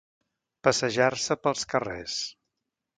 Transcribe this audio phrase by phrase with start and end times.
[0.69, 2.21] Passejar-se pels carrers.